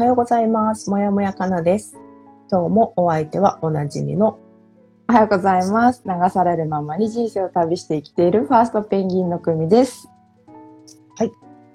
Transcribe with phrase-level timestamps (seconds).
[0.00, 0.88] はようございます。
[0.88, 1.94] もやもやかなです。
[2.50, 4.38] 今日もお相手はおなじみの
[5.10, 6.02] おはようございます。
[6.06, 10.08] 流されるままに人生を旅して生きているファーストペンギンの組です。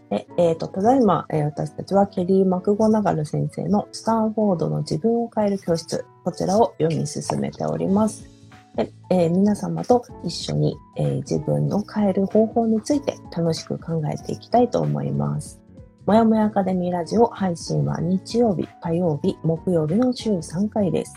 [0.09, 8.27] え、えーと、ただいま、えー私たちはケリー・マクゴナガル先生のスタンフォードの自分を変える教室、こちらを読み進めております。
[8.75, 15.64] でえー皆様と一緒に、えー自分を変える方法について楽しく考えていきたいと思います。
[16.05, 21.15] もやもやアカデミーラジオ配信は日曜日、火曜日、木曜日の週3回です。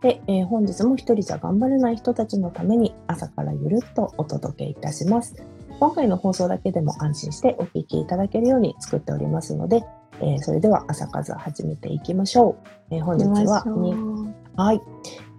[0.00, 5.34] で、えー本日も一人じゃ頑張れない人たちのために朝からゆるっとお届けいたします。
[5.80, 9.82] 今回の放送だけでも安心してお聞きいただけるように作っておりますので、
[10.20, 12.94] えーそれでは朝活始めていきましょう。
[12.94, 13.96] えー本日はに、
[14.54, 14.80] はい、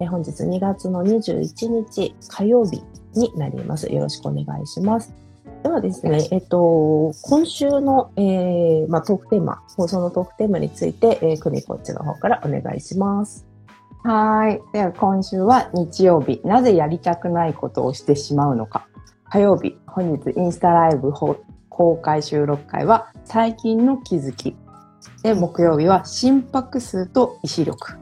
[0.02, 2.84] えー本日2月の21日火曜日
[3.16, 3.88] になります。
[3.90, 5.27] よろしくお願いします。
[5.64, 13.46] ではですね、えっと、今週の、えーまあ、トークテーマ、放送のトークテーマについて、えー、くみこっちの方からお願いします。
[14.04, 14.62] はい。
[14.72, 18.88] では今週は日曜日、なぜやりたくないことをしてしまうのか。
[19.30, 24.56] 火曜日、本日インスタライブ公開収録会は最近の気づき。
[25.24, 27.98] で、木曜日は心拍数と意志力。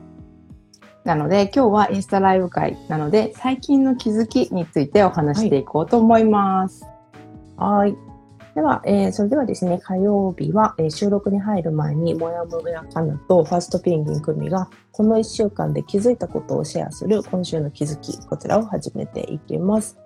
[1.05, 6.83] なので今日はインスタライブ会なので最近の気づきについてお話していこうと思います。
[6.83, 6.94] はい。
[7.57, 7.95] はい
[8.55, 19.97] では、えーそれではですね、火曜日は、えー収録に入る前に、もやもやかなとファーストペンギン組が、この1週間で気づいたことをシェアする今週の気づき、こちらを始めていきます。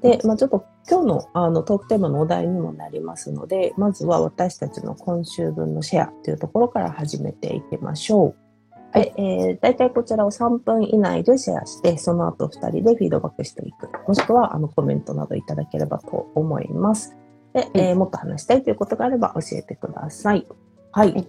[0.00, 8.47] で、まあ、ちょっと今日のあのトークテーマのお題にもなりますので、まずは私たちの今週分のシェアというところから始めていきましょう。
[8.94, 13.88] で、えー、大体こちらを3分以内でシェアして、その後2人でフィードバックしていく。
[14.06, 17.16] もしくはあのコメントなどいただければと思います。
[17.52, 20.46] で、えーもっと話したいということがあれば教えてください。
[20.92, 21.12] はい。
[21.12, 21.28] はい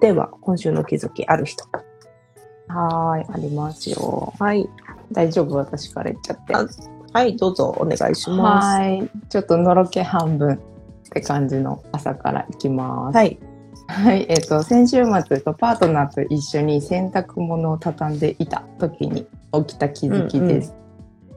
[0.00, 1.64] では、今週の気づきある人。
[2.68, 4.32] はーい、ありますよ。
[4.38, 4.66] はい。
[5.12, 5.56] 大丈夫？
[5.56, 6.54] 私から言っちゃって。
[6.54, 6.66] あ
[7.12, 8.78] はい、どうぞお願いします。
[8.78, 9.10] はい。
[9.28, 10.58] ちょっとのろけ半分っ
[11.12, 13.16] て感じの朝からいきます。
[13.16, 13.38] はい。
[13.90, 14.24] はい。
[14.28, 20.74] えっ、と、先週末とパートナーと一緒に洗濯物を畳んでいた時に起きた気づきです。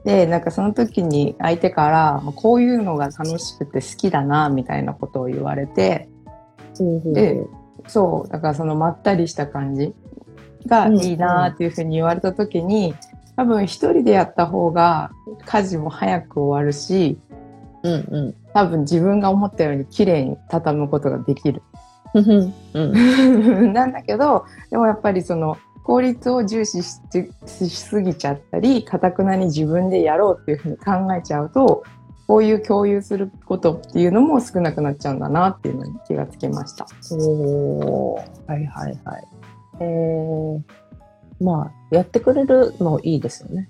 [0.04, 6.08] で、なんかその時に相手から、まあこういうのが楽しくて好きだな、みたいなことを言われて、
[7.12, 7.44] で
[7.88, 9.92] そう、だからそのまったりした感じ
[10.66, 12.94] がいいなっていうふうに言われた時に、
[13.36, 15.10] 多分一人でやった方が
[15.44, 17.18] 家事も早く終わるし、
[17.82, 21.60] うんう多分自分が思ったように綺麗に畳むことができる。
[22.20, 22.54] ん。
[22.74, 23.72] うん。
[23.72, 27.00] なんだけど、でもやっぱりその効率を重視し
[27.46, 31.84] しすぎちゃったり、かたくなに自分でやろうっていうふうに考えちゃうと、
[32.26, 36.86] こういう共有することっていうのも少なくなっちゃうんだなっていうのに気がつきました。
[37.12, 39.28] おーはいはいはい。
[39.80, 40.62] えー、
[41.44, 43.68] まあ、やってくれるのいいですよね。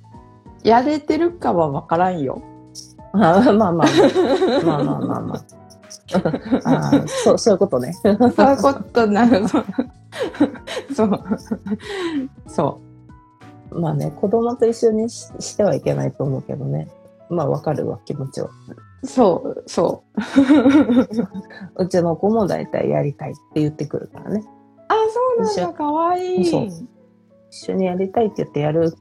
[0.62, 2.43] やれてるかはわからんよ。
[3.12, 3.88] あまあまあまあ。
[4.65, 5.63] まあまあまあまあ。
[6.65, 7.92] あーそうそういうことね。
[7.92, 8.19] そういう
[8.62, 9.48] ことなの。
[9.48, 9.66] そう。
[10.94, 11.20] そう。
[12.47, 12.81] そ
[13.70, 16.88] まあね、子供と一緒にししてはいけないと思うけどね。
[17.28, 18.48] まあわかるわ、気持ちは。
[19.03, 19.06] う。
[19.06, 19.64] そう。
[19.66, 20.04] そ
[21.76, 21.82] う。
[21.82, 24.44] うちの子も大体やりたいって言ってくるからね。
[24.88, 24.94] あ、
[25.38, 25.72] そうなんだ。
[25.72, 26.43] かわいい。
[26.43, 28.93] 一緒にやりたいって言ってやる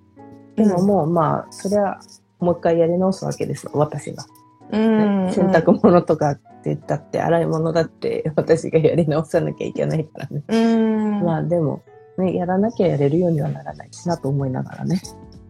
[0.52, 2.00] っていうのも、まあ、それは
[2.40, 4.26] もう一回やり直すわけですよ、私が。
[4.72, 5.32] うん。
[5.32, 10.44] 洗濯物とかって言ったって、洗い物だって 私がやり直さなきゃいけないからね。
[10.48, 11.24] うん。
[11.26, 11.82] まあでも、
[12.18, 15.02] ね、やらなきゃやれるようにはならないしなと思いながらね。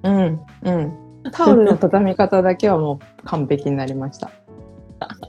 [0.04, 0.39] うん。
[0.63, 0.94] うん。
[1.31, 4.31] タオルの畳み方だけはもう完璧になりました。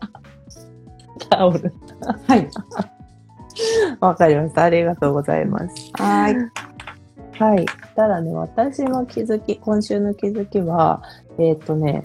[1.29, 1.73] タオル。
[2.27, 2.49] はい。
[4.01, 4.63] わかりました。
[4.63, 5.91] ありがとうございます。
[5.93, 6.37] はい。
[7.39, 7.67] はい。
[7.95, 11.03] ただね、私の気づき、今週の気づきは、
[11.39, 12.05] えっ、とね、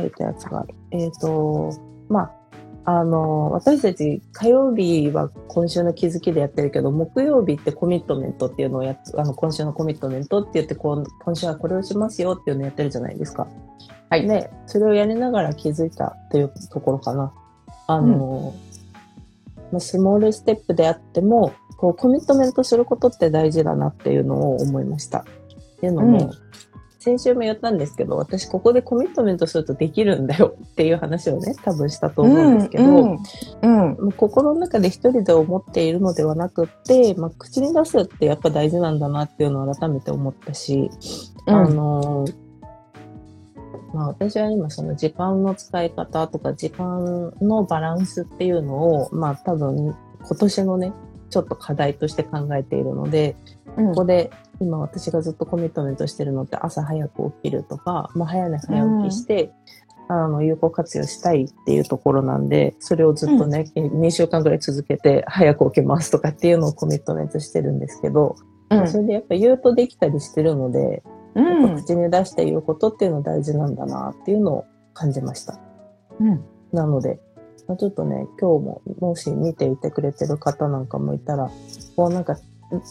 [0.00, 0.74] 書いたやつがある。
[0.90, 1.72] えっ、と、
[2.08, 2.40] まあ、
[2.84, 13.46] あの、私たち火曜日は今週の気づきでやってるけど、木曜日ってコミットメントっていうのをやつ、あの、今週のコミットメントって言って、こう今週はこれをしますよっていうのをやってるじゃないですか。
[14.08, 17.32] はいで、それをやりながら気づいたっていうところかな。
[17.86, 18.54] あの、
[19.70, 25.20] まあ、スモールステップであっても、こうコミットメントすることって大事だなっていうのを思いました。
[25.20, 25.24] っ
[25.80, 26.30] ていうのも、うん
[27.00, 33.18] 先週も言ったんですけど、私ここでコミットメントするとできるんだよ っていう話をね、多分したと思うんですけど、うん
[33.62, 40.90] うんもう心の中で一人で思っているのではなくって、まあ、口に出すってやっぱ大事なんだなっていうのを改めて思ったし、
[41.46, 41.54] うん。
[41.54, 42.24] あの
[43.92, 50.92] まあ私は今その時間の使い方とか時間のバランスっていうのを、まあ多分今年のね、
[51.30, 53.36] ちょっと課題として考えているので、
[53.76, 53.88] うん。
[53.88, 59.52] ここで今私がずっとコミットメントしてるのって朝早く起きるとか、まあ、早寝早起きして、
[60.08, 68.36] あの有効活用したいっていうところなんでそれをずっとね、2週間ぐらい続けて早く起きますとかっていうのをコミットメントしてるんですけど、
[68.70, 68.88] うん。
[68.88, 71.02] それでやっぱ言うとできたりしてるので、
[71.34, 74.64] うやっぱん口に出して言うことっていうの大事なんだなっていうのを
[74.94, 75.60] 感じました。
[76.18, 76.44] うん。
[76.72, 77.20] なので、
[77.68, 81.50] まあ、ちょっとね、今日ももし見ていてくれてる方なんかもいたら、
[81.96, 82.36] こうなんか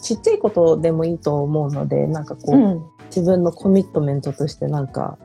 [0.02, 2.84] ちっちゃいことでもいいと思うので、なんかこう、うん
[3.14, 5.18] 自分のコミットメントとしてなんか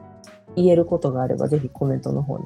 [0.56, 2.46] 言えることがあれば、ぜひコメントの方に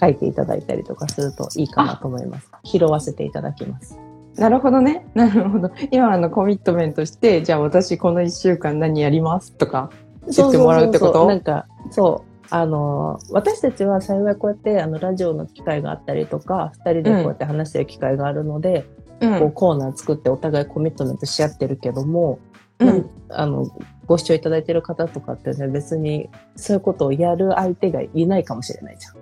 [0.00, 2.48] 書いていただいたりとかするといいかなと思います。
[2.62, 3.98] 拾わせていただきます。
[4.36, 5.06] なるほどね。
[5.14, 5.72] なるほど。
[5.90, 9.90] 今あのコミットメントして、じゃあ私この1週間何やりますとか。
[10.28, 11.26] 言ってもらうってこと？
[11.26, 12.46] なんか、そう。
[12.50, 22.38] あの、私たちは幸いこうやって、あの、ラジオの機会があったりとか、二人でこうやって話してる機会があるので、うこうコーナー作ってお互いコミットメントし合ってるけども、
[22.78, 23.10] うん。
[23.30, 23.66] あの、
[24.06, 29.14] ご視聴いただいてる方とかってね、別にそういうことをやる相手がいないかもしれないじゃん。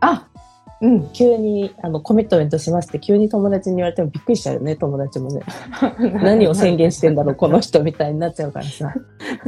[0.00, 0.28] あ、
[0.80, 1.12] うん。
[1.12, 5.42] 急にあのコミットメントしますって急に友達に言われてもびっくりしちゃうよね、友達もね。
[6.22, 8.94] 何を宣言してんだろう、この人みたいになっちゃうからさ。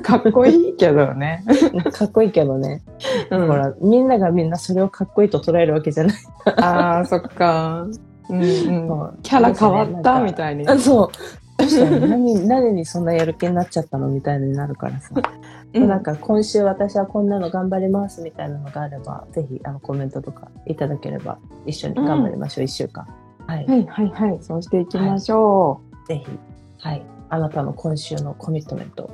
[0.02, 1.44] かっこいいけどね。
[1.92, 2.82] かっこいいけどね。
[3.30, 6.16] うんほら、みんながみんなそれをかっこいいと捉えるわけじゃない。
[6.56, 7.86] ああ、そっか。
[8.28, 8.88] うんうん。
[8.88, 10.66] そうキャラ変わったみいたいに。
[10.68, 11.10] あそう。
[11.56, 12.06] どうしたの？
[12.06, 14.08] 何、何にそんなやる気になっちゃったの？
[14.08, 15.10] みたいになるからさ。
[15.14, 21.36] うんなんか今週私はこんなの頑張りますみたいなのがあれば、ぜひあのコメントとかいただければ
[21.66, 23.04] 一緒に頑張りましょう、一、週間。
[23.48, 23.66] はい。
[23.66, 24.38] はいはいはい。
[24.40, 26.30] そうしていきましょぜひ、
[26.78, 27.04] はい。
[27.28, 29.10] あなたの今週のコミットメント。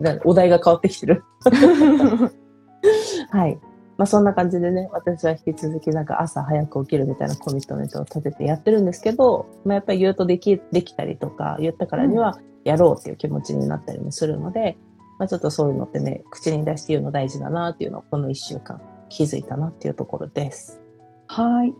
[0.00, 1.22] だお題が変わってきてる。
[1.44, 2.30] う。
[3.30, 3.58] はい。
[3.98, 14.76] まあそんな感じでね、私は引き続きなんか朝早く起きるみたいなコミットメントを立ててやってるんですけど、まあやっぱり言うとでき、できたりとか、言ったからにはやろうっていう気持ちになったりもするので、
[15.18, 20.80] まあちょっとそういうのってね、口に出して言うの大事だなっていうのをこの一週間気づいたなっていうところです。
[21.28, 21.74] はい。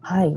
[0.00, 0.36] はい。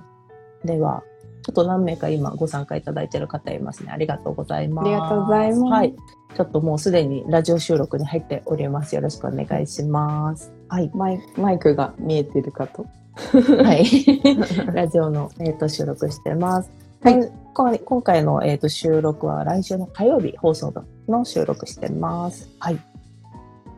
[0.63, 1.03] では、
[1.43, 3.91] ちょっと何名か今ご参加いただいている方いますね。
[3.91, 4.87] ありがとうございます。
[4.87, 5.95] ありがとうございますはい。
[6.35, 8.95] ちょっともうすでにラジオ収録に入っております。
[8.95, 10.51] よろしくお願いします。
[10.67, 10.91] はい。
[10.93, 12.85] マイマイクが見えてるかと。
[13.15, 13.85] はい。
[14.73, 16.69] ラジオの、えー、と収録してます。
[17.01, 20.73] はい今回今回の、えー、と収録は来週の火曜日放送
[21.07, 22.49] の収録してます。
[22.59, 22.79] はい。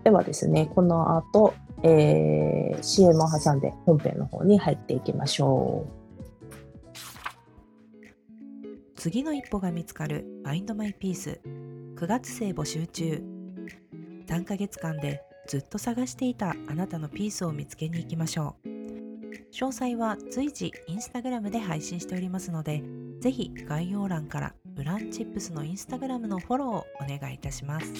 [0.03, 1.53] ではですね、この後、
[1.83, 6.07] えー CM を挟んで本編の方に入っていきましょう。
[8.95, 11.39] 次の一歩が見つかる Find My Peace
[11.95, 13.23] 9月生募集中
[14.27, 18.67] 3ヶ月間でずっと探していたあなたのピースを見つけに行きましょう
[19.51, 22.83] 詳細は随時インスタグラムで配信しておりますので
[23.21, 27.93] ぜひ概要欄からブランチップスのインスタグラムのフォローをお願いいたします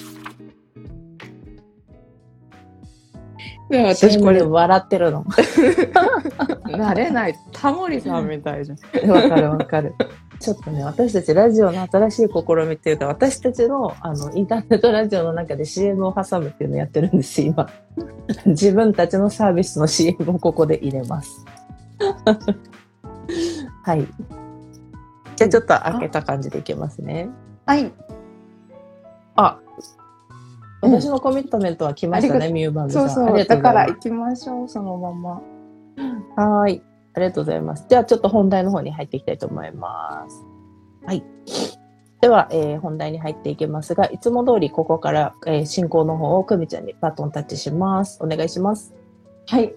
[3.69, 5.25] で私これ笑ってるの。
[6.67, 7.35] 慣れない。
[7.51, 8.77] タモリさんみたいじゃん。
[9.11, 9.93] わかるわかる。
[10.39, 17.69] ちょっとね、私たちラジオの新しい試みっていうか、私たちのあのインターネットラジオの中で CM を挟むっていうのをやってるんですよ、今。
[18.45, 21.45] 自分たちのサービスの CM をここで入れます。
[23.83, 24.07] はい。
[25.35, 27.29] じゃあちょっと開けた感じでいきますね。
[27.65, 27.91] はい。
[29.35, 29.67] あ、うん
[30.79, 33.09] 私のコミットメントは来ましたあね、ミューバンドさん。
[33.09, 33.45] そうそう。
[33.45, 35.41] だから行きましょう、そのまま。
[36.35, 36.83] はーい。
[37.17, 37.87] ありがとうございます。
[37.89, 40.45] では、ちょっと本題の方に入っていきたいと思います。
[41.03, 41.23] はい。
[42.21, 48.19] では、えー本題に入っていきますが、いつも通りここから、えー進行の方をくみちゃんにバトンタッチします。
[48.21, 48.93] お願いします。
[49.47, 49.73] はい。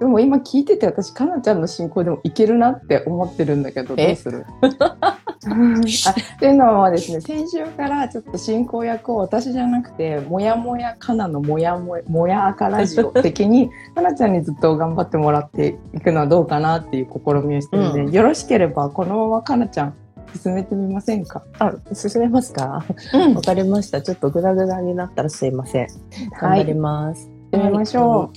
[0.00, 4.46] でも今聞いてて私、かなちゃんの進行でもいけるなって思ってるんだけど、どえうする？
[5.50, 19.94] あっていうのはですね、先週からちょっと進行役を私じゃなくて、もやもやかなのもやもや、もや赤ラジオ的に、 かなちゃんにずっと頑張ってもらっていくのはどうかなっていう試みをしてるので、うんよろしければこのままかなちゃん
[20.40, 21.42] 進めてみませんか？
[21.58, 22.84] あ、進めますか？
[23.12, 24.00] うんわかりました。
[24.00, 25.88] ちょっとグダグダになったらすいません。
[26.40, 27.28] 頑張ります。
[27.52, 28.30] 行ってみましょ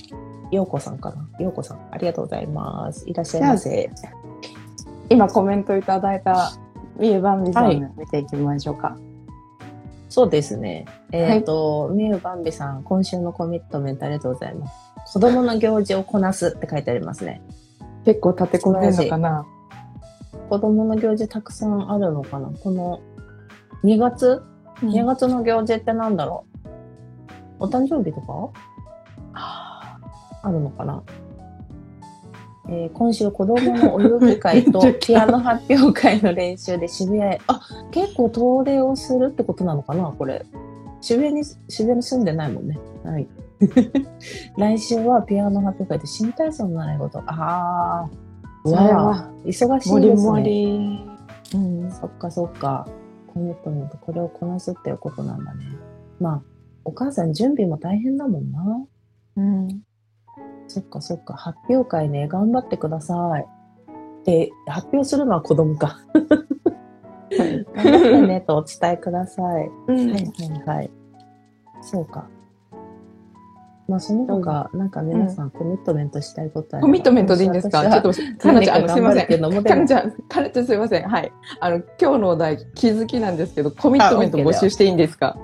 [0.52, 0.54] う。
[0.54, 3.08] ようこさんかなようこさん、ありがとうございます。
[3.08, 3.90] いらっしゃいませ。
[5.08, 6.52] 今コメントいただいた
[6.98, 8.96] みゆばんびさん見ていきましょうか。
[10.08, 10.86] そうですね。
[11.12, 14.72] えっ、と、みゆばんびさん、今週のコミットメントありがとうございます。
[15.12, 17.42] 子供の行事をこなすって書いてありますね。
[18.04, 19.46] 結構立て込んでんのかな。
[20.48, 22.50] 子供の行事たくさんあるのかな。
[22.50, 23.00] この
[23.84, 24.42] 2月、
[24.80, 26.46] 2月の行事ってなんだろ
[27.58, 27.64] う？
[27.64, 28.52] お誕生日とか？
[29.34, 31.02] あるのかな？
[32.68, 40.44] えー今週子供のお遊戯会と ピアノ発表会の練習で渋谷へ、あ、結構遠出をするってことなのかなこれ。
[41.00, 42.78] 渋谷に、渋谷に住んでないもんね。
[43.04, 43.28] はい。
[44.58, 47.18] 来週はピアノ発表会で新体操の習い事。
[47.26, 48.68] ああ。
[48.68, 50.30] わあ忙しいですね。
[50.30, 51.06] もり。
[51.54, 51.90] うん。
[51.92, 52.88] そっかそっか。
[53.32, 55.64] コミットメント、これをこなすっていうことなんだね。
[56.18, 56.42] まあ、
[56.84, 58.86] お母さん準備も大変だもんな。
[59.36, 59.68] うん。
[60.68, 61.34] そっかそっか。
[61.34, 63.46] 発表会ね、頑張ってください。
[64.24, 65.98] で、発表するのは子供か。
[67.30, 69.70] 頑張ってねとお伝えください。
[69.88, 70.22] うんはいはい
[70.66, 70.90] はい。
[71.82, 72.28] そうか。
[73.88, 77.82] まあ、その他、なんか皆さんコミットメントしたいことあコミットメントでいいんですか？
[77.82, 79.26] ちょっと、かなちゃん、すいません。
[79.28, 81.08] かなちゃん、かなちゃんすいません。
[81.08, 81.32] はい。
[81.60, 85.38] あの、今日のお題、気づきなんですけど、コミットメント募集していいんですか？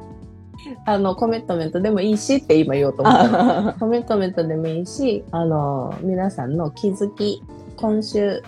[0.85, 3.69] あの、コミットメントでもいいしって今言おうと思った。
[3.69, 7.43] あ コミットメントでもいいし、あの、皆さんの気づき、
[7.77, 8.43] 今週、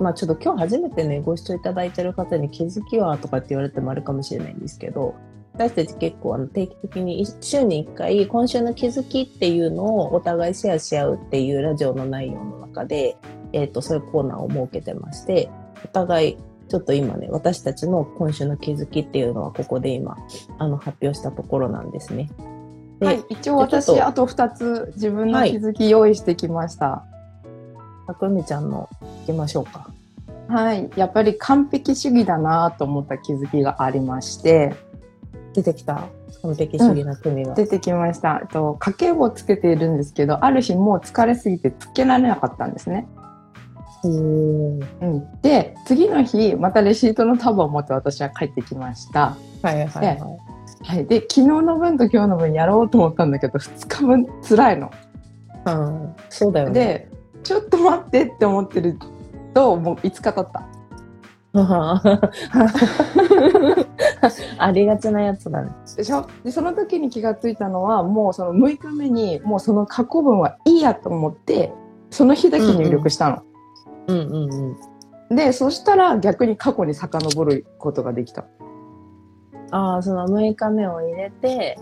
[0.00, 5.14] まあちょっと今日初めてね、ご視聴いただいてる方に気づきはとかって言われてもあるかもしれないんですけど、
[5.54, 13.16] 私たち結構あの定期的に一週に1回、今週の気づきっていうのをお互いシェアし合うっていうラジオの内容の中で、
[13.52, 15.50] えっ、と、そういうコーナーを設けてまして、
[15.84, 16.36] お互い、
[16.72, 20.16] ちょっと今ね、私たちの今週の気づきっていうのはここで今、
[20.58, 22.30] あの、発表したところなんですね。
[22.98, 23.22] ではい。
[23.28, 27.04] 一応私、あと2つ自分の気づき用意してきました。
[28.06, 28.88] たくみちゃんの
[29.26, 29.90] 行きましょうか。
[30.48, 30.88] はい。
[30.96, 34.74] やっぱり完璧主義だなと思った気づきがありまして、
[35.52, 36.08] 出てきた？
[36.40, 37.54] 完璧主義な国が。
[37.54, 38.38] 出てきました。
[38.40, 43.06] えっと、家計簿をつけているんですけど、ある日もう疲れすぎてつけられなかったんですね。
[44.04, 44.80] うん。
[45.42, 49.36] で、次の日、またレシートの束を持って私は帰ってきました。
[49.62, 50.18] はいはいはい。
[50.84, 51.06] はい。
[51.06, 54.90] で、昨日の分と今日の分やろうと思ったんだけど、2日分辛いの。
[55.64, 56.74] うん、そうだよね。
[56.74, 57.08] で、
[57.44, 58.98] ちょっと待ってって思ってる
[59.54, 60.66] と、もう5日経った。
[64.58, 65.70] ありがちなやつだね。
[65.96, 66.26] でしょ？
[66.42, 71.72] で、その時に気がついたのは、もうその6日目に、もうその過去分はいいやと思って、
[72.10, 73.34] その日だけ入力したの。
[73.34, 73.51] うんうん
[74.08, 74.76] うん。
[75.36, 78.44] で、そしたら逆に過去に遡ることができた。
[79.70, 81.78] ああ、その6日目を入れて、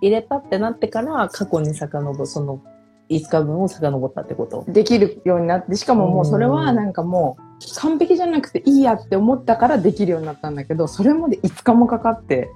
[0.00, 2.60] 入れたってなってから過去に遡る、その
[3.08, 12.50] 5日分を遡ったってことできるようになって、しかももうそれはなんかもう完璧じゃなくていいやって思ったからできるようになったんだけど、それまで5日もかかって、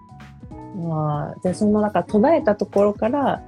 [0.91, 3.43] ああ、じゃあその中途絶えたところから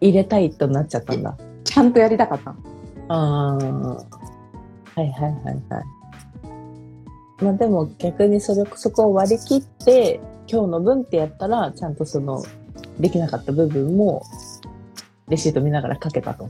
[0.00, 1.36] 入れたいとなっちゃったんだ。
[1.64, 2.58] ちゃんとやりたかったの。
[3.08, 3.58] あ
[4.14, 4.19] あ。
[4.96, 5.84] はいはいはいはい。
[7.42, 12.42] まあでも逆にそれ、そこを割り切って、今日の分ってやったら、ちゃんとその、
[12.98, 14.22] できなかった部分も、
[15.28, 16.48] レシート見ながら書けたと。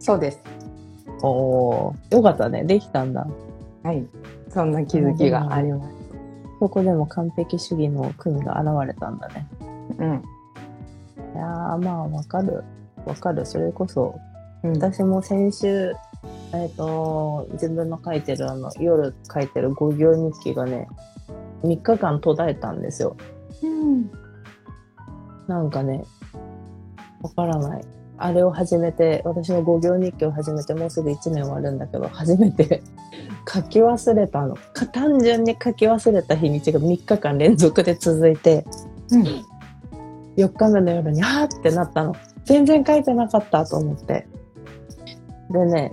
[0.00, 0.40] そうです。
[1.22, 2.64] おおよかったね。
[2.64, 3.26] できたんだ。
[3.82, 4.06] はい。
[4.50, 5.96] そんな気づきがあります。
[6.58, 9.46] ここでも完璧主義の組が現れたんだね。
[9.98, 10.22] うん。
[11.34, 12.64] いやー、まあわかる。
[13.04, 13.46] わかる。
[13.46, 14.18] それこそ、
[14.62, 15.92] うん、私も先週、
[16.52, 20.88] えっ、と、自分の書いてるあの、夜書いてる5行日記がね、
[21.62, 23.16] 3日間途絶えたんですよ。
[23.62, 24.10] うん。
[25.48, 26.04] なんかね、
[27.22, 27.84] わからない。
[28.18, 32.82] あれを始めて、私の5行日記を始めてもうすぐ1年終わるんだけど、初めて
[33.52, 34.56] 書き忘れたの。
[34.72, 38.64] か単純に書き忘れた日にちが3日間連続で続いて、
[39.10, 39.22] うん。
[40.36, 42.14] 4日目の夜に、はーってなったの。
[42.44, 44.26] 全然書いてなかったと思って。
[45.50, 45.90] でね、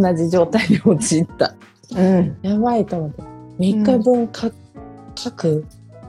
[0.00, 1.54] 同じ状態に陥った。
[1.96, 2.36] うん。
[2.42, 3.22] やばいと思って。
[3.22, 4.50] 3日分か、
[5.14, 5.66] 書く？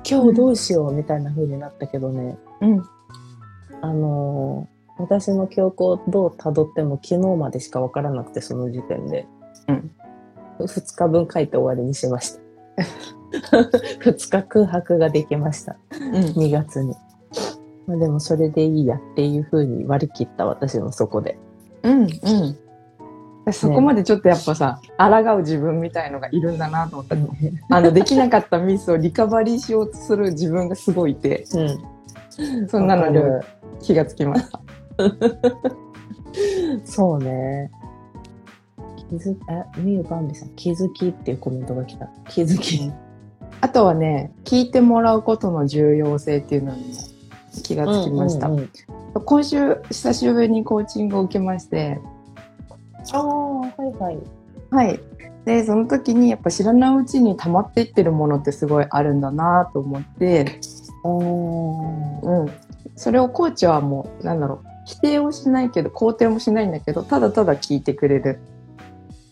[0.10, 2.84] 今日どうしようみたいな風になったけどね、うん。
[3.82, 9.26] あのー私の記憶をどう辿っても昨日までしかわからなくて、その時点で。
[9.68, 9.92] うん。
[10.60, 12.42] 2日分書いて終わりにしました。
[14.06, 15.78] 2日空白ができました。
[15.92, 16.14] うん。
[16.44, 16.96] 2月に。
[17.88, 21.40] まあでもそれでいいやっていう風に割り切った私もそこで。
[21.82, 22.02] うん。
[22.02, 22.08] うん。
[23.52, 27.16] そこまでちょっとやっぱさ、抗う自分みたいのがいるんだなと思った。
[27.76, 31.64] あの、できなかったミスをリカバリーしようとする自分がすごいいて、う
[32.66, 32.68] ん。
[32.70, 33.20] そんなのに
[33.82, 34.62] 気がつきました。
[36.86, 37.70] そうね。
[38.96, 42.10] 気気づえ、みゆばんびさん、気づきっていうコメントが来た。
[42.30, 42.92] 気づき。
[43.62, 46.94] あとはね、聞いてもらうことの重要性っていうのにも
[47.64, 48.48] 気がつきました。
[48.48, 48.70] うんうんうん
[49.26, 52.00] 今週、久しぶりにコーチングを受けまして、
[53.12, 54.18] ああ、はいはい。
[54.72, 55.00] はい。
[55.46, 60.60] で、その時にやっぱ知らないうちに溜まっていってるものってすごいあるんだなと思って、
[61.04, 62.52] おうん。
[62.96, 68.40] それをコーチはもう、なんだろう、否定をしないけど、肯定もしないんだけど、ただただ聞いてくれる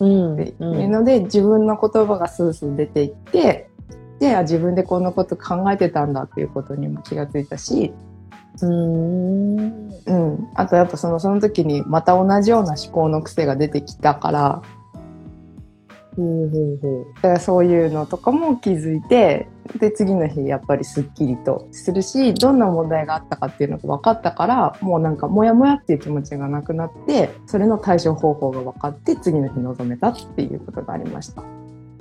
[0.00, 3.70] うんってうんいうので、自分の言葉がスースー出ていって、
[4.18, 7.92] で、あ自分でこんなこと考えてたんだっていうことにも気がついたし、
[8.60, 9.58] うーん。
[10.06, 10.48] うん。
[10.54, 14.62] あとやっぱその、その時にまた同じような思考の癖が出てきたから、
[16.14, 31.40] ほうほうほだからそういうのとかも気づいて、で、次の日やっぱりスッキリとするし、どんな問題があったかっていうのが分かったから、もうなんかモヤモヤっていう気持ちがなくなって、それの対処方法が分かって、次の日臨めたっていうことがありました。
[31.40, 31.44] う。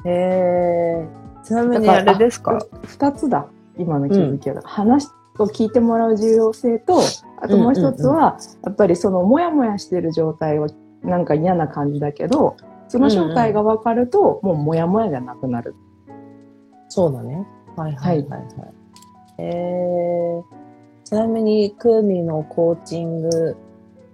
[0.06, 1.08] へえ。
[1.46, 2.60] ちなみにあれですか？
[2.84, 4.62] 二つだ、今の気づきは。
[4.66, 5.08] 話
[5.40, 7.00] を聞いてもらう重要性と、
[7.42, 10.68] あともう一つは、やっぱりそのモヤモヤしてる状態は
[11.04, 12.58] なんか嫌な感じだけど、
[12.88, 15.76] その正体が分かると、もうモヤモヤがなくなる。
[16.90, 17.48] そうだね。
[17.76, 18.44] はいはいはいはい。
[19.38, 20.44] えー、
[21.06, 23.56] ちなみに、クーミのコーチング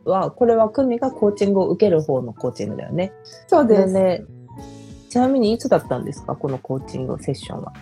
[0.06, 3.12] は、これはクーミがコーチングを受ける方のコーチングだよね。
[3.48, 3.94] そうです。
[3.94, 4.24] ね、
[5.10, 6.36] ちなみにいつだったんですか？
[6.36, 7.74] このコーチングセッションは。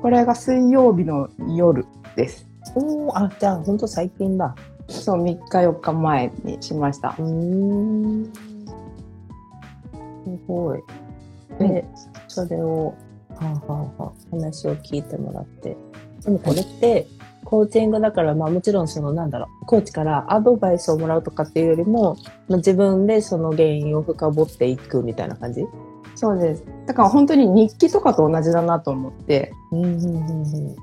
[0.00, 1.84] これが水曜日の夜
[2.14, 2.46] です。
[2.74, 4.54] おー、あ、じゃあ本当最近だ。
[4.88, 7.22] そう、3日4日前にしましたう。
[7.22, 8.24] ーん。
[10.24, 10.78] すごい。
[10.78, 11.84] うんで、
[12.26, 12.94] それを、
[13.36, 15.76] はあ、はあはあ、話を聞いてもらって。
[16.24, 17.06] でもこれって、
[17.44, 22.16] コーチングだから、まあもちろんそのなんだろう、コーチからアドバイスをもらうとかっていうよりも、
[22.48, 25.64] まあ、自分でその原因を深掘っていくみたいな感じ？
[26.16, 26.64] そうです。
[26.86, 30.76] だから本当に日記とかと同じだなと思って、うんうんうんうん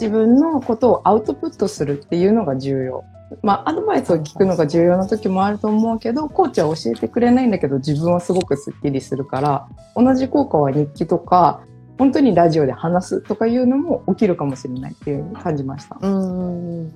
[0.00, 3.04] 自分のことをアウトプットするっていうのが重要。
[3.42, 11.60] まあ、アドバイスを聞くのが重要な時もあると思うけど、コーチは教えてくれないんだけど、自分はすごくスッキリするから、同じ効果は日記とか、
[11.98, 15.98] 本当にラジオで話すとかいうのも起きるかもしれないっていうに感じました。
[16.00, 16.92] うん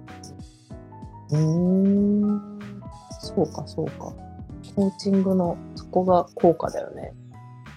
[1.31, 2.59] うん。
[3.21, 4.13] そうか、そうか。
[4.75, 7.13] コーチングのそこが効果だよね。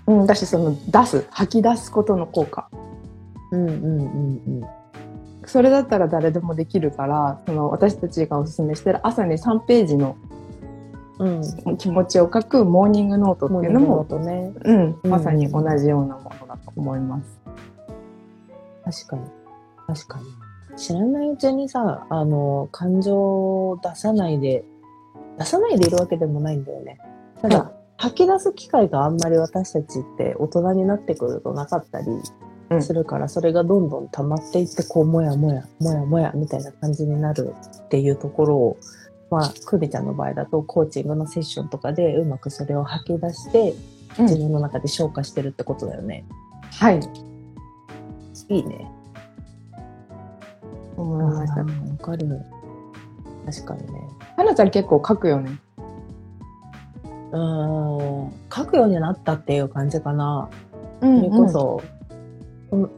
[0.08, 2.70] うん、だし、その出す、吐き出すことの効果。
[3.52, 4.64] うんうんうん
[5.48, 10.18] それだったら誰でもできるから、その私たちがおすすめしてる朝に3ページの
[11.20, 11.42] うん。
[11.66, 11.78] うん。
[11.78, 14.54] 気持ちを書くモーニングノートっていうのも、とね。
[14.64, 17.40] うん、うんまさに同じようなものだと思います。
[19.08, 19.24] 確かに。
[19.88, 20.26] 確かに。
[20.78, 24.64] 知らないうちにさ、あの、感情を出さないで、
[25.40, 27.00] 出さないでいるわけでもないんだよね。
[27.42, 32.24] ただ、は吐き出す機会があんまり私たちって大人になってくるとなかったりうん
[32.82, 37.54] するから、それがどんどん溜まっていって、こう、もやもや、もやもやみたいな感じになる
[37.86, 38.78] っていうところを、
[39.30, 43.74] まあ、クビちゃんの場合だと、コーチングのセッションとかでうまくそれを吐き出して、
[44.20, 46.26] 自分の中で消化してるってことだよね。
[46.72, 47.00] はい。
[48.50, 48.92] いいね。
[50.96, 51.62] 思いました。
[51.62, 51.68] わ
[52.02, 52.28] かる。
[53.46, 54.02] 確かにね。
[54.36, 55.60] はなちゃん結構書くよね。
[57.32, 58.32] うん。
[58.54, 60.50] 書くようになったっていう感じかな。
[61.02, 61.82] うそれこそ、
[62.70, 62.90] この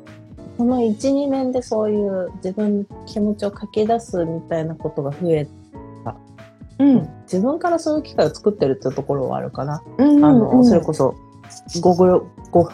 [0.57, 5.47] この1、2年でそういう自分の気持ちを書き出すみたいなことが増え、
[6.79, 6.97] うん。
[6.97, 7.09] うん。
[7.23, 9.81] 自分からそういう機会を作ってるっていうところはあるかな。
[9.97, 10.25] うん。
[10.25, 11.15] あの、うんそれこそ、
[11.79, 12.69] ごご、ご、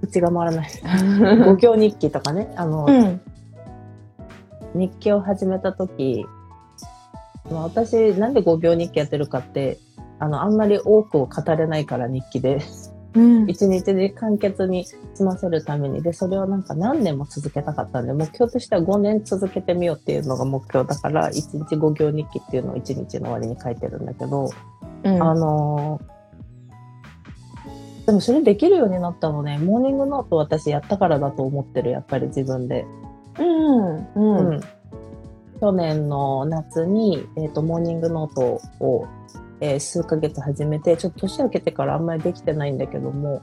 [0.00, 0.70] 口が回らない。
[1.46, 2.52] 五行日記とかね。
[2.56, 3.20] あの、うん。
[4.74, 6.26] 日記を始めた時、
[7.48, 9.78] まあ私なんで5秒日記やってるかって、
[10.18, 12.60] あの、あんまり多くを語れないから日記で、
[13.14, 13.48] うん。
[13.48, 24.50] 一日で簡潔に済ませるために、で、それをなんか何年も続けたかったんで、目標としては5年続けてみようっていうのが目標だから、1日5行日記っていうのを1日の終わりに書いてるんだけど、
[25.04, 25.22] うん。
[25.22, 26.14] あのー
[28.06, 32.84] でもそれできるようになったのね、モーニングノート私やったからだと思ってる、やっぱり自分で。
[33.38, 33.96] うん。
[33.96, 34.08] う。
[34.14, 34.60] うんん
[35.60, 39.06] 去年の夏に、えっとモーニングノートを、
[39.60, 43.42] えー数ヶ月始めてちょっと年明けてからあんまりできてないんだけども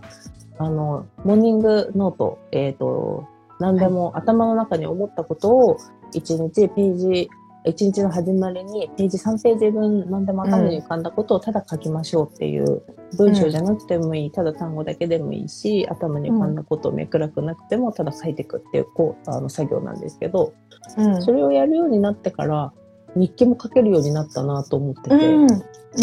[0.57, 3.27] あのモーニングノート、えっと
[3.59, 5.77] 何でも頭の中に思ったことを
[6.13, 7.29] 1日ページ
[7.65, 12.81] 1日の始まりにページ3ページ分何でも頭に浮かんだことをただ書きましょうっていう
[13.17, 20.53] 文章じゃなくてもいい、ただ単語だけでもいいし頭に浮かんだことをめくらくなくてもただ書いていくっていうこうあの作業なんですけど、
[20.97, 21.21] うん。
[21.21, 22.73] それをやるようになってから、
[23.15, 25.47] 日記も書けるようになったなと思ってて、うん。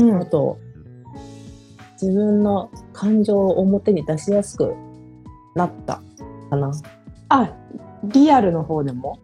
[0.03, 0.21] うん。
[0.21, 0.59] あと、
[2.01, 4.75] 自分の感情を表に出しやすく
[5.55, 6.03] なった
[6.51, 6.73] かな。
[7.29, 7.53] あ、
[8.05, 9.19] リアルの方でも？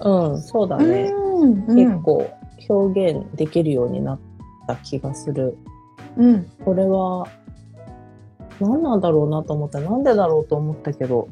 [0.00, 1.12] うん、そうだね。
[1.12, 2.30] うん結構
[2.68, 4.18] 表現できるようになっ
[4.66, 5.56] た気がする。
[6.16, 6.50] うん。
[6.64, 7.26] これは
[8.60, 11.28] 何なんだろうなと思ったなんでだろうと思ったけど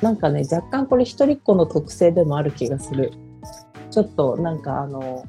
[0.00, 3.12] なんかね若干これ一人っ子の特性でもある気がする
[3.94, 5.24] ちょっとなんかあの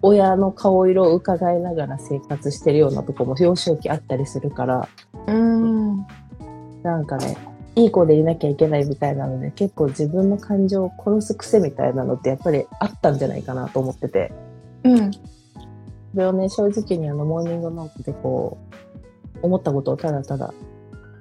[0.00, 4.88] 親の顔色を伺いながら生活してるようなとこも幼少期あったりするから
[5.26, 6.06] うん。
[6.82, 7.36] なんかね
[7.76, 14.32] いい子でいなきゃいけないみたいなので結構自分の感情を殺す癖みたいなのってやっぱりあったんじゃないかなと思ってて
[14.84, 15.12] うん。
[15.12, 15.20] そ
[16.14, 18.56] れをね正直にあのモーニングノートでこ
[19.42, 20.54] う思ったことをただただ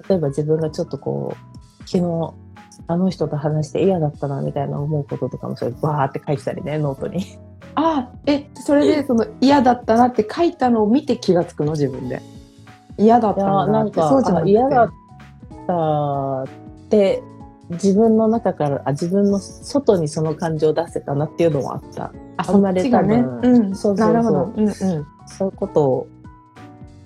[0.07, 2.33] 例えば自分がちょっとこう昨日
[2.87, 7.37] あの人と話して嫌だったなみたいな思うこととかもそれバーって書いてたりねノートに
[7.75, 12.21] あ、え、それでその嫌だったなって書いたのを見て気がつくの自分で。
[12.97, 13.65] 嫌だった。
[13.67, 14.89] なんかそうじゃな嫌だっ
[15.65, 16.47] たっ
[16.89, 17.23] て
[17.71, 23.15] 自分の中からあ自分の外にその感情を出せたなっていうのもあったあ、そっちがね。
[23.15, 23.75] うん。
[23.75, 24.53] そうそうそう。
[24.55, 24.73] うんうん。
[25.25, 26.07] そういうことを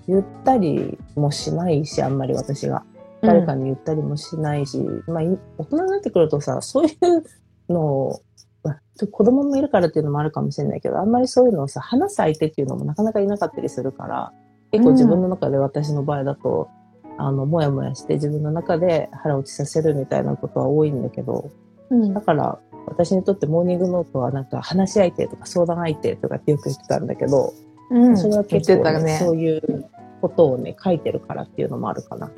[0.08, 2.84] 言ったりもしないしあんまり私が
[3.22, 8.22] 誰かに言ったりもしないし、まあ、い大人になってくるとさ、そういうのを、
[8.64, 14.34] まあ子供もいるからっていうのもあるかもしれないけど、あんまりそういうのをさ、話す相手っていうのもなかなかいなかったりするから、
[14.72, 16.70] 結構自分の中で私の場合だと、
[17.18, 21.52] あの、もやもやして自分の中で腹落ちさせるみたいなことは多いんだけど、
[21.90, 27.54] うんだから私にとってモーニングノートはなんか話し相手とか相談相手とかってよく言ってたんだけど、
[27.92, 28.18] うん。
[28.18, 29.18] それは結構、ねね。
[29.20, 29.90] そういう
[30.22, 32.32] ことをね、書いてるからっていうのもあるかな。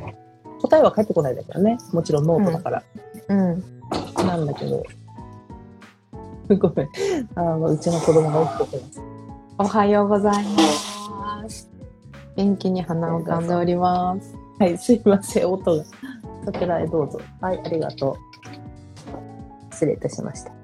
[0.61, 1.77] 答えは返ってこないんだけどね。
[1.93, 2.83] もちろんノートだから。
[3.29, 3.63] うん。
[4.15, 4.83] なんだけど。
[6.57, 6.89] ごめん。
[7.35, 9.01] あの、うちの子供が起きててます。
[9.59, 11.69] おはようございます。
[12.35, 14.35] 元気に鼻をかんでおります。
[14.59, 15.51] はい、すいません。
[15.51, 15.83] 音が。
[16.45, 17.19] そちらへどうぞ。
[17.41, 18.17] はい、ありがと
[19.71, 19.73] う。
[19.73, 20.58] 失礼いたしました。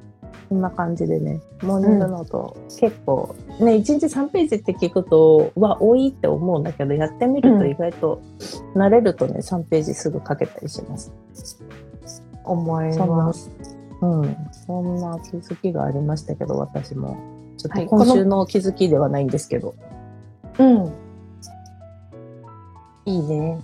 [0.49, 8.21] こんな感じでね、モーニングノート、結構、ね、1日3ページって聞くと、は多いって思うんだけど、やってみると意外と、
[8.75, 11.13] 慣れるとね、3ページすぐ書けたりします。
[12.43, 13.51] 思います。
[14.01, 17.17] うん、そんな気づきがありましたけど、私も。
[17.57, 19.75] ちょっはいと今週の気づきではないんですけど。
[20.59, 20.93] うん。
[23.05, 23.59] いいね。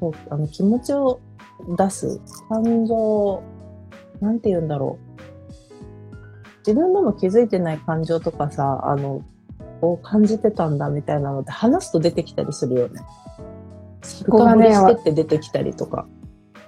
[0.00, 1.20] そうあの気持ちを
[1.76, 3.57] 出す感情、な
[4.26, 5.20] んて言うんだろう。
[6.66, 9.22] 自分でも気づいてない感情とかさ、あの、
[9.80, 13.00] こう感じてたんだみたいなのって話すと出てきたりするよね。
[14.02, 16.06] そこがねしてって出てきたりとか。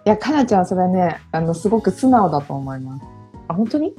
[0.06, 3.04] いや、かなちゃんはそれね、あの、すごく素直だと思います。
[3.48, 3.94] あ、本当に？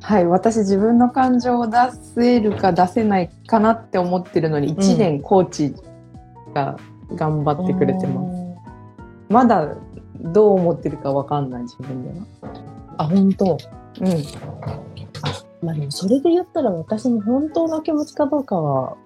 [0.00, 1.76] はい、私自分の感情を出
[2.14, 5.74] せるか出せないかなって思ってるのに、ん1年コーチ
[6.52, 6.78] が
[7.14, 8.44] 頑張ってくれてます。
[9.28, 9.76] まだ
[10.20, 12.26] どう思ってるかわかんない自分では。
[12.98, 13.58] あ、本当。
[14.00, 14.24] うん。
[15.62, 18.96] まあでもそれで言ったら私の本当の気持ちかどうかは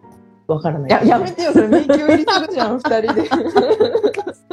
[0.48, 1.04] わからない。
[1.04, 3.30] いや、やめてよ、それ迷宮入りするじゃん、二人で。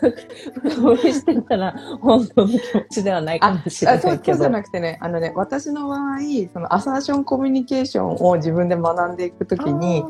[0.00, 4.14] 深掘りしてたら本当の気持ちではないかもしれあないけど。
[4.14, 6.18] そうそうじゃなくてね、あのね、私の場合、
[6.52, 10.02] そのアサーションコミュニケーションを自分で学んでいくときに、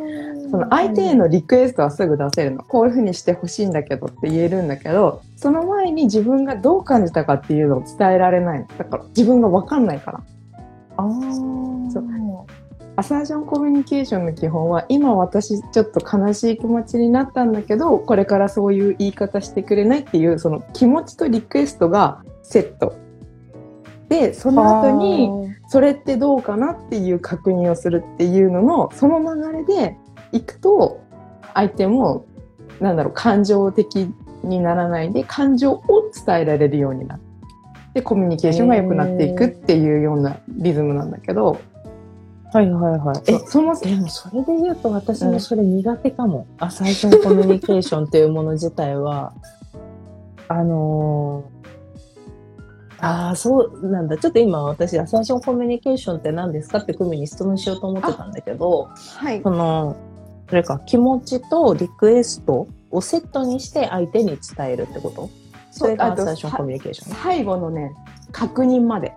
[0.51, 2.63] その相手へのリクエストはすぐ出せるの。
[2.63, 8.67] こういうふうにしてほしいんだけどって言えるんだけど、その前に自分がどう感じたかっていうのを伝えられないの。
[8.79, 10.21] だから自分がわかんないから。
[10.99, 12.07] あーそう
[12.97, 22.97] アサーションコミュニケーションの基本は、今私ちょっと悲しい気持ちになったんだけど、これからそういう言い方してくれないっていう、その気持ちとリクエストがセット。
[24.09, 25.31] で、その後に、
[25.69, 29.97] それってどうかなっていう確認をするっていうののその流れで
[30.33, 31.01] いくと
[31.55, 32.27] 相手も
[32.81, 34.09] なんだろう感情的
[34.45, 37.23] にならないで感情を伝えられるようになる
[37.95, 41.61] でコミュニケーションが良くなっていくっていうようなリズムなんだけど
[42.53, 43.23] はいはいはい。
[43.27, 46.47] えそ、そのでもそれで言うと私もそれ苦手かも。
[46.59, 49.33] あ、最初のコミュニケーションっていうもの自体は、
[50.49, 51.57] あのー
[52.99, 54.17] ああ、そうなんだ。
[54.17, 59.97] ちょっと今私、アサーションコミュニケーションって何ですかって組に質問しようと思ってたんだけど、はいその、
[60.49, 65.29] それか気持ちとリクエストをセットにして相手に伝えるってこと？
[65.71, 67.17] それがアサーションコミュニケーション。
[67.17, 67.93] 最後のね
[68.33, 69.13] 確認まで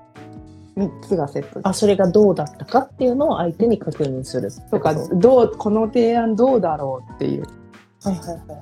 [0.80, 4.80] 3つがセットあ、それがどうだったかっていうのを相手に確認するとと。
[4.80, 7.44] かどうこの提案どうだろうっていう。
[8.02, 8.54] はいはいはいはいは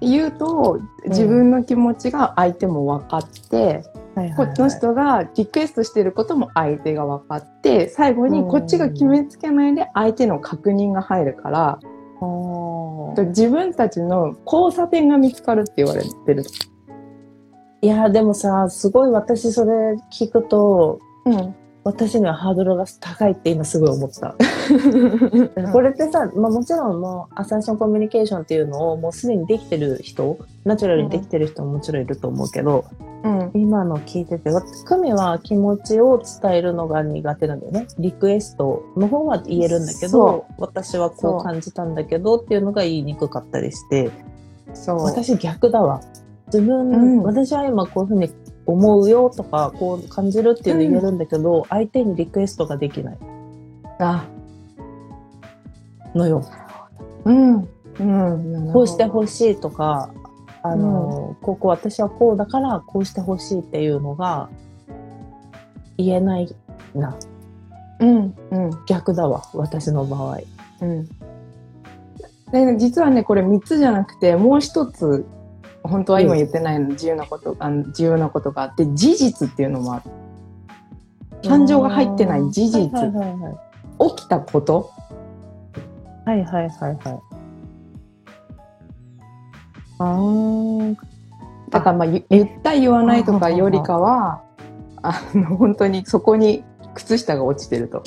[0.00, 0.10] い。
[0.10, 11.80] 言うと自分の気持ちが相手も分かって、はいはいはいこの人がリクエストしてることも相手が分かって、最後にこっちが決めつけないで相手の確認が入るから、
[12.20, 13.26] おー。
[13.28, 16.44] 自分たちの交差点が見つかるって言われてる。
[17.80, 21.54] いや、でもさ、すごい私それ聞くと、うん。
[21.84, 24.34] 私にはハードルが高いって今すごい思った。
[25.72, 32.86] これってさ、まあ、もちろんもうアサーションコミュニケーションっていうのをもうすでにできてる人、ナチュラルにできてる人ももちろんいると思うけど、
[33.22, 33.50] うん。
[33.52, 37.86] 今の聞いてて、わクミは気持ちを伝えるのが苦手なんだよね。
[37.98, 44.10] リクエストの方は言えるんだけそど、私はこう感じたんだけどっていうのが言いにくかったりして、
[44.72, 45.02] そう。
[45.02, 46.00] 私逆だわ。
[46.46, 48.30] 自分、うん私は今こういうふうに
[48.66, 53.18] 思うよとか、こう感じるっていうの言えるんだけど、相手にリクエストができない
[53.98, 54.26] あ、
[56.14, 56.44] のよ。
[57.24, 57.68] うん。
[58.00, 58.72] うん。
[58.72, 60.10] こうしてほしいとか、
[60.62, 64.48] あの、ここ私はこうだからこうしてほしいっていうのが
[65.96, 66.54] 言えない
[66.94, 67.16] な。
[68.00, 68.34] うん。
[68.50, 68.70] うん。
[68.86, 70.38] 逆だわ、私の場合。
[70.80, 71.08] うん。
[72.50, 75.26] で、実はね、これ3つじゃなくて、もう一つ、
[75.84, 80.10] 本当は今言ってないの、自由なこと、あの重要なことがあって、事実っていうのもある。
[81.46, 82.88] 感情が入ってない事実。
[82.90, 84.10] はいはいはいはい。
[84.16, 84.90] 起きたこと
[86.24, 87.20] はいはいはいはい。
[89.98, 90.96] あー
[91.70, 94.42] だからまあ言言った言わないとかよりかは、
[95.02, 98.02] あの、本当にそこに靴下が落ちてると。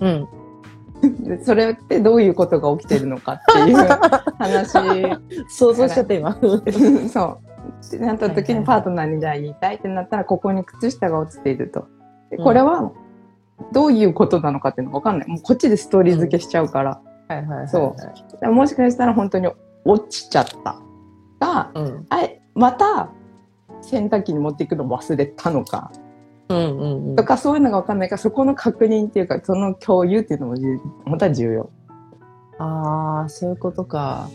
[0.00, 0.28] うん。
[1.02, 4.72] で それってどういうことが起きてるのかっていう話
[5.48, 6.36] 想像しちゃった今。
[7.12, 7.38] そ
[7.92, 7.98] う。
[7.98, 11.86] なった時にパートナーにじゃあ言いたいってなったら、ここに靴下が落ちていると。
[12.30, 12.92] でこれは、
[13.72, 15.28] どういうことなのかっていうのがわかんない。
[15.28, 17.00] もうこっちでストーリー付けしちゃうから。
[17.28, 17.68] はいはい。
[17.68, 17.94] そ
[18.42, 19.48] うもしかしたら本当に
[19.84, 20.76] 落ちちゃった。
[21.40, 22.06] が、うん。
[22.08, 23.10] あえまた
[23.80, 25.90] 洗濯機に持っていくの忘れたのか。
[26.54, 27.24] うんうんうんと。
[27.24, 30.64] かそういうのがわかんないから、そこの確認っていうか、その共有っていうのもじ
[31.04, 31.70] 本当は重要。
[32.58, 34.28] ああ、そういうことか。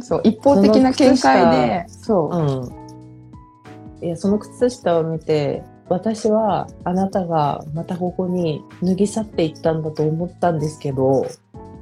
[0.00, 0.20] そう。
[0.24, 2.36] 一方的な見解で、そう。
[2.36, 4.06] うん。
[4.06, 11.26] いや、その靴下を見て、私はあなたがまたここに脱ぎ去っていったんだと思ったんですけど、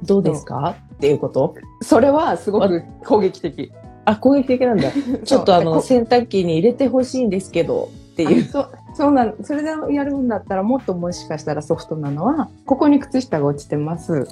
[0.03, 0.75] どうですか？
[0.95, 1.55] っていうこと？
[1.81, 3.71] それはすごく攻撃的。
[4.05, 4.91] あ、攻撃的なんだ。
[5.25, 8.43] ちょっとあの、洗濯機に入れてほしいんですけど、っていう。
[8.43, 14.25] あそうそうなんそれでやるんだったらもっともしかしたらソフトなのはここに靴下が落ちてます。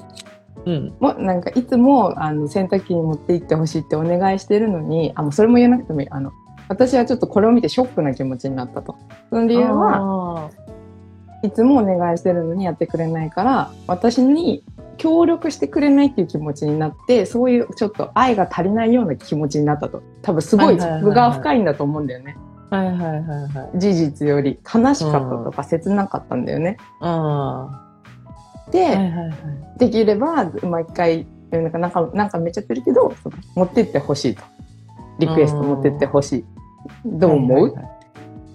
[0.65, 0.93] うん。
[1.01, 6.07] もなんかいつもあの洗濯機に持って行ってほしいってお願いしてるのにあもうそれも言えなくてもいい。
[6.09, 6.31] あの
[6.69, 8.95] 私はちょっとこれを見てショックな気持ちになったと。
[9.29, 10.49] その理由はあ
[11.45, 14.63] いつもお願いしてるのにやってくれないから私に
[14.95, 20.01] 協力してくれないっていう気持ちになってそういうちょっと愛が足りないような気持ちになったと。
[20.21, 21.01] 多分すごいはいはいはいはい。
[21.01, 22.37] そこが深いんだと思うんだよね。
[22.37, 23.79] ーはいはいはいはい。
[23.79, 26.77] 事実より悲しかったとか切なかったんだよね。
[26.99, 27.91] あ
[28.71, 28.89] で、あ。
[28.89, 29.79] はいはいはい。
[29.79, 33.13] できれば毎回なんかなんかなんかめっちゃってるけど
[33.55, 34.43] 持ってってほしいと
[35.19, 36.45] リクエスト持ってってほしい
[37.05, 37.93] どう思う、はいはいはい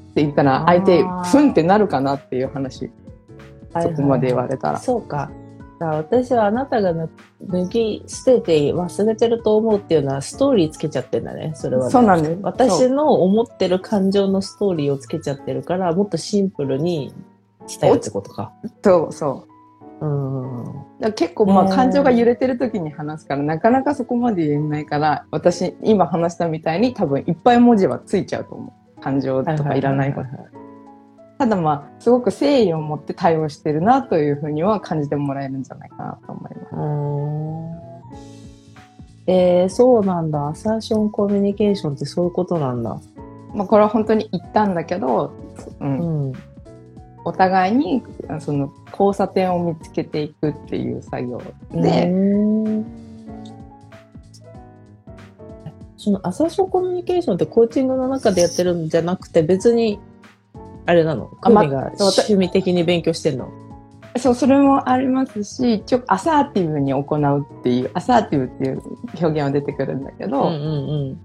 [0.08, 2.90] って言ったら相手ふんってなるかなっていう話
[3.80, 4.78] そこまで言われたら。
[4.78, 5.30] そうか。
[5.86, 7.08] 私はあなたが脱
[7.42, 11.52] 脱ぎ捨てて忘れてると思うっていうのはストーリーつけちゃってんだね。
[11.54, 11.90] それは、ね。
[11.90, 17.14] そうなんです私の思ってる感情のストーリーをつけちゃってるから、もっとシンプルに
[17.68, 18.52] 伝えるってことか。
[18.82, 19.46] そうそ
[20.00, 21.12] ううん。
[21.14, 30.28] 結構まあ感情が揺れてる時に話すからなかなかそこまで言えないから私今話したみたいに多分いっぱい文字はついちゃうと思う感情とかいらないこと
[31.38, 37.88] ただまあすごく誠意を持って対応してるなというふうには感じてもらえるんじゃないかなと思います。
[39.30, 40.48] えー、そうなんだ。
[40.48, 42.98] アサーションコミュニケーションってそういうことなんだ。
[43.54, 45.32] まあ、これは本当に言ったんだけど、
[45.80, 46.32] うんうん。
[47.24, 48.02] お互いに
[48.40, 52.10] その交差点を見つけていくっていう作業うで、
[55.98, 60.00] そのアサーションコミュニケーションってコーチングの中でやってるんじゃなくて別に
[60.88, 61.26] あれなの？
[61.42, 63.50] 神が趣味的に勉強してんの？
[64.16, 68.82] そうそれもありますしちょアサーティブに行うっていうアサーティブっていう
[69.20, 70.56] 表現は出てくるんだけど、うんう
[71.12, 71.20] ん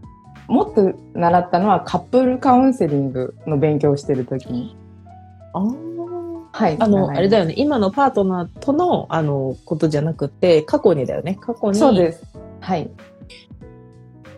[0.49, 4.75] もっと習ったのはカップルカウンセリングの勉強をしてる時に。
[5.53, 5.93] あー
[6.51, 6.77] はい。
[6.79, 7.43] あの、あれだよ。
[7.43, 7.55] よね。
[7.57, 11.37] 今のパートナーとの、あの、ことじゃなくて、過去にだよね。
[11.39, 11.79] 過去に。
[11.79, 12.23] そうです。
[12.59, 12.89] はい。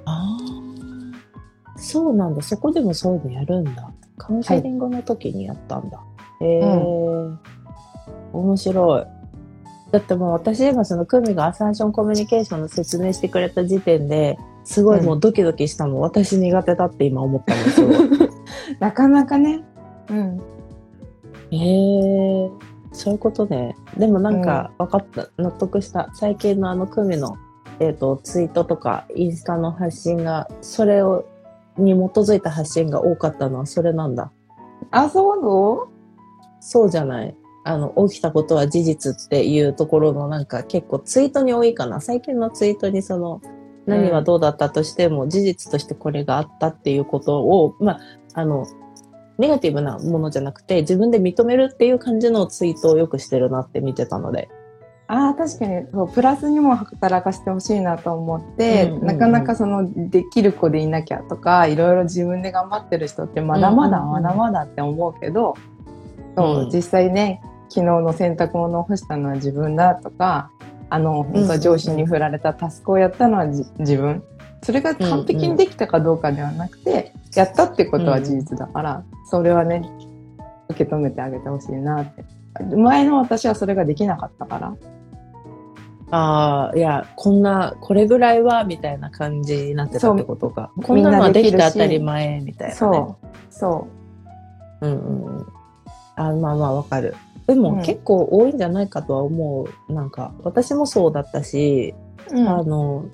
[0.05, 0.37] あ
[1.75, 1.79] あ。
[1.79, 2.41] そうなんだ。
[2.43, 3.91] そこでもそういうのやるんだ。
[4.17, 5.99] カウンセリングの時にやったんだ。
[6.41, 6.61] へえ、
[8.33, 9.05] 面白い。
[9.91, 16.01] だってもう私今そのクミがアサーションコミュニケーションの説明してくれた時点ですごいもうドキドキしたもん。
[16.01, 17.89] 私苦手だって今思ったんですよ。
[18.79, 19.63] なかなかね、
[20.09, 20.41] うん。
[21.51, 22.49] へえ
[22.95, 23.75] そういうことね。
[23.97, 26.09] でもなんか分かった、納得した。
[26.13, 27.37] 最近のあの組の、
[27.79, 31.25] えっ、と、ツイートとかインスタの発信が、それを、
[31.77, 34.31] に基づいた発信が多かったのはそれなんだ。
[34.91, 35.87] あ、そうの？
[36.59, 37.35] そうじゃない。
[37.63, 42.01] あの、起きたことは事実っていうところのなんか結構ツイートに多いかな。
[42.01, 43.41] 最近のツイートにその、
[43.85, 47.99] 何はどうだったとしても、事実としてこれがあったっていうことを、まあ、
[48.33, 48.65] あの、
[49.37, 54.49] ネガティブなものじゃなくて、自分で認めるっていう感じのツイートをよくしてるなって見てたので。
[55.07, 65.55] ああ、確かにそう、プラスにも働かせてほしいなと思って、うんうんうんなかなかその、できる子でいなきゃとか、いろいろ自分で頑張ってる人ってまだまだうんうんうんまだまだって思うけど、
[66.35, 70.49] そう、うん実際ね、昨日の洗濯物を干したのは自分だとか、
[70.89, 74.23] あの、本当は上司に振られたタスクをやったのはじ自分。
[74.63, 79.87] それが完璧にできたかどうかではなくて、やったってことは事実だから、それはね、
[80.69, 82.23] 受け止めてあげてほしいなって。
[82.75, 84.75] 前の私はそれができなかったから。
[86.11, 90.71] ああ、いや、こんな、これぐらいは、みたいな感じになってたってことか。
[90.77, 92.77] うこんなのはできて当たり前、みたいな、ね。
[92.77, 93.27] そう。
[93.49, 93.87] そ
[94.81, 95.45] うんうんうん。
[96.15, 97.15] あまあまあわかる。
[97.47, 99.93] でも、うん結構多いんじゃないかとは思う。
[99.93, 101.95] なんか、私もそうだったし、
[102.31, 102.35] う。
[102.39, 103.05] うんあの、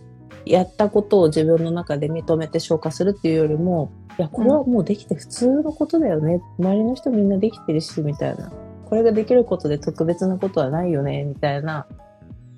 [0.46, 6.42] やったことを自分の中で認めて消化するっていうよりも、いや、これはもうできて普通のことだよね。
[6.60, 8.52] 周りの人みんなできてるし、みたいな。
[8.92, 11.88] これができることで特別なことはないよね、みたいな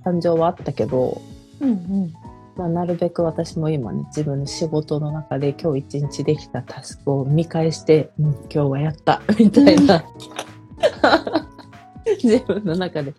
[0.03, 1.21] 感情はあったけど、
[1.61, 2.13] うんうん。
[2.55, 10.03] まあ、なるべく私も今ね、自分の仕事の中で今日一日できたタスクを見返して、うん、今日はやった、 みたいな。
[12.23, 13.13] 自分の中で、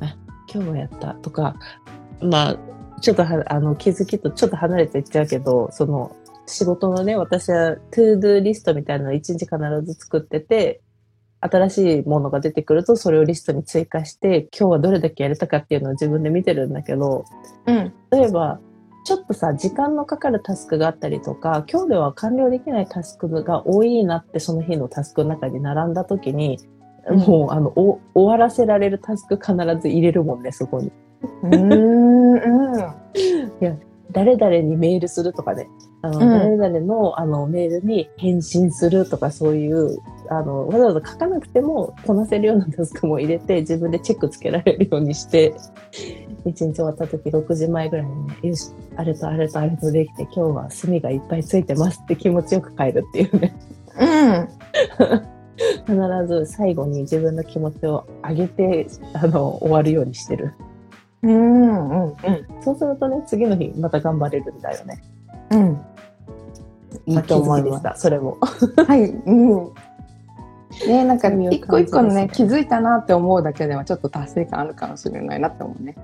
[0.00, 0.14] あ、
[0.52, 1.56] 今日はやったとか、
[2.20, 2.56] まあ、
[3.00, 10.82] ちょっとは、あの、気づきとちょっと離れていっちゃうけど、その、仕事のね、私は、 to do リストみたいなのを一日必ず作ってて、
[11.40, 17.24] 新しいものが出てくると、それをリストに追加して、今日はどれだけやれたかっていうのを自分で見てるんだけど、
[17.66, 17.92] うん。
[18.10, 18.60] 例えば、
[19.04, 26.58] ちょっとさ、時間のかかるタスクがあったりとか、今日では完了できないタスクが多いなって、その日のタスクの中に並んだ時に、
[27.08, 30.92] うんもう、あの、お終わらせられるタスク必ず入れるもんね、そこに。
[31.42, 32.32] うーん。
[32.34, 33.78] うん。
[34.12, 35.68] 誰々にメールするとかね、
[36.02, 39.98] あの、うん誰々のあのメールに返信するとかそういう、
[40.30, 45.54] あの、わざわざ書かなくてもこなせるようなタスクも入れて自分でチェックつけられるようにして、
[46.44, 53.56] 一日終わった時6時前ぐらいにね、よし、あれとあれとあれとできて今日は炭がいっぱいついてますって気持ちよく帰るっていうね。
[53.98, 54.48] うん。
[55.86, 60.54] 必ず最後に自分の気持ちを上げて、あの、終わるようにしてる。
[61.22, 62.04] うん。
[62.04, 62.16] うん。
[62.62, 65.02] そうするとね、次の日また頑張れるんだよね。
[65.50, 65.80] うん。
[67.06, 67.78] いいと思いま。
[67.78, 68.38] した、それも。
[68.86, 69.04] はい。
[69.10, 69.70] うん。
[70.86, 75.96] ねなんか一個一個のね気づいたなって思うだけではちょっと達成感あるかもしれないなって思うね。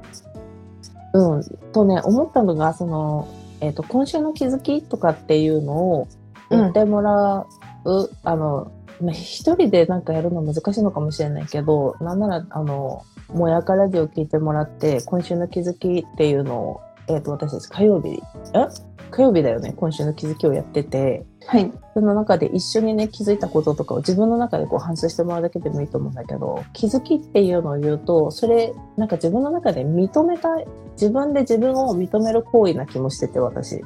[1.14, 1.44] うん。
[1.72, 3.28] とね、思ったのが、その、
[3.60, 6.08] えっ、と、今週の気づきとかっていうのを
[6.50, 7.46] 言ってもら
[7.84, 18.22] う、あの、まあ一人でなんかやるの難しいのかもしれないけど、なんなら、あの、もやかラジオ聞いてもらって、今週の気づきっていうのを、えっ、と、私たち火曜日、
[18.54, 18.66] え？
[19.10, 21.72] 火曜日だよね、今週の気づきをやってて、はい。
[21.92, 33.84] その中で一緒にね、気づいたこととかを自分の中でこう反芻してもらうだけでもいいと思うんだけど、気づきっていうのを言うと、それ、なんか自分の中で認めたい、自分で自分を認める行為な気もしてて、私。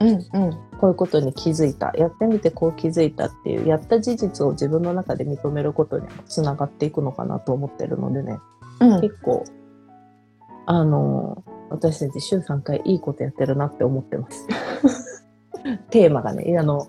[0.00, 0.50] うんうん。
[0.78, 1.92] こういうことに気づいた。
[1.96, 8.38] やってみてこう気づいたっていう、やった事実を自分の中で認めることにもつながっていくのかなと思ってるのでね、
[8.80, 9.00] うん。
[9.00, 9.44] 結構、
[10.70, 14.46] あの、私たち週3回いいことやってるなって思ってます。
[15.88, 16.88] テーマがね、あの、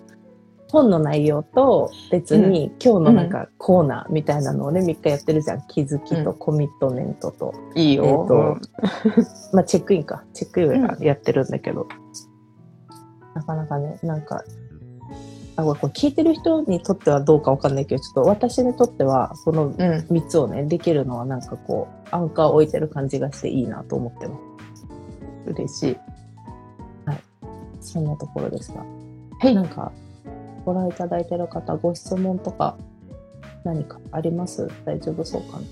[0.70, 5.62] 本の内容と別に今日のなんかコーナーみたいなのをね、3日やってるじゃん。
[5.66, 8.04] 気づきとコミットメントと、いいよ。
[8.04, 8.58] えーと
[9.56, 10.24] まあチェックインか。
[10.34, 11.88] チェックインをやってるんだけど、
[13.34, 14.44] なかなかね、なんか、
[15.60, 19.74] あ、これ聞いてる人にとってはどうかわかんないけど、ちょっと私にとっては、このうん。
[19.74, 24.86] 3つをね、できるのはなんかこう、アンカーを置いてる感じがしていいなと思ってます。
[25.46, 25.96] 嬉しい。
[27.82, 28.84] そんなところですが。
[29.40, 29.90] はいなんか、
[30.66, 32.76] ご覧いただいてる方、ご質問とか、
[33.64, 34.68] 何かあります？
[34.84, 35.64] 大丈夫そうかな？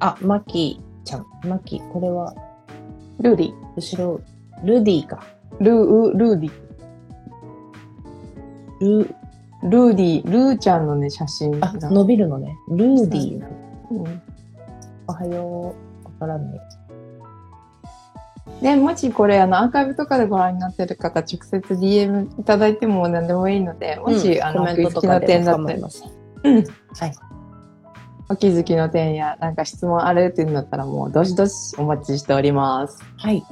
[0.00, 1.26] あ、マキちゃん。
[1.44, 2.34] マキ、これは、
[3.20, 3.52] ルーディ。
[3.76, 4.20] 後ろ、
[4.64, 5.24] ルディか。
[5.60, 6.50] ルー、ルーディ。
[8.84, 9.14] ル、
[9.62, 11.90] ルーディ、ルーちゃんのね、写真あ、が。
[11.90, 12.56] 伸びるのね。
[12.68, 13.48] ルーディな。
[13.90, 14.22] うん
[15.06, 16.04] おはよう。
[16.04, 16.60] わからない。
[18.62, 25.82] で、もしこれ、あの、アーカイブとかでご覧になってる方、直接 DM いただいても何でもいいので、もし、うんあの、お気づきの点だったり。
[26.44, 26.64] うん。
[26.64, 27.12] はい。
[28.30, 33.02] お気づきの点や、なんか質問あるっていうんだったら、もう、どしどしお待ちしております。
[33.18, 33.44] はい。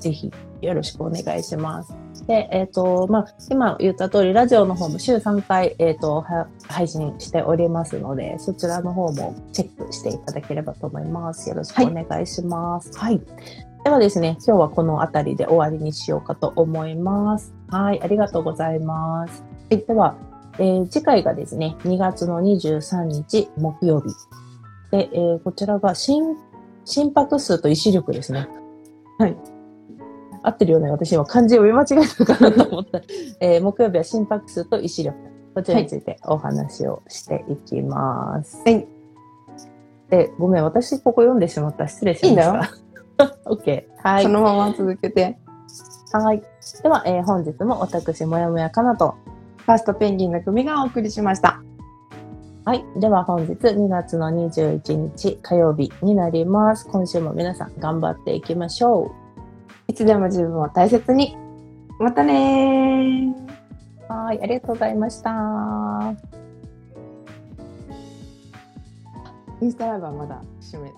[0.00, 0.32] ぜひ、
[0.62, 1.94] よろしくお願いします。
[2.26, 11.48] で、えっ、と、まあ、今言った通り、ラジオの方も週3回、えっ、と、は配信しておりますので、そちらの方もチェックしていただければと思います。
[11.48, 12.96] よろしくお願いします。
[12.96, 13.20] はい。
[13.82, 17.54] ではですね、今日はこの辺りで終わりにしようかと思います。
[17.68, 19.42] はい、ありがとうございます。
[19.70, 20.16] はい、では、
[20.58, 24.08] えー次回がですね、2月の23日木曜日。
[24.90, 26.36] で、えーこちらが心、
[26.84, 28.48] 心拍数と意志力ですね。
[29.18, 29.36] はい。
[30.42, 30.90] 合ってるよね。
[30.90, 33.00] 私今漢字を読み間違えたかなと思った。
[33.40, 35.16] えー木曜日は心拍数と意志力。
[35.54, 38.62] こちらについてお話をしていきます。
[38.64, 38.86] はい。
[40.08, 41.88] で、ごめん、私ここ読んでしまった。
[41.88, 42.42] 失礼しました。
[42.42, 42.70] いいんだ
[43.46, 43.84] OK。
[44.02, 44.28] はいそ。
[44.28, 45.38] のまま続けて。
[46.12, 46.42] はい。
[46.82, 49.14] では、えー本日も私、もやもやかなと。
[49.58, 51.62] ファーストペンギンの組がお送りしました。
[52.64, 52.84] はい。
[52.96, 56.86] では本日2月の21日火曜日になります。
[56.88, 59.12] 今週も皆さん頑張っていきましょ
[59.90, 61.36] いつでも自分を大切に。
[61.98, 63.34] またね。
[64.08, 64.40] はい。
[64.40, 66.14] ありがとうございました。
[69.60, 70.92] インスタライブはまだ閉め